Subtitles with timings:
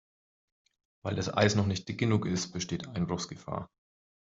[1.05, 3.69] Weil das Eis noch nicht dick genug ist, besteht Einbruchsgefahr.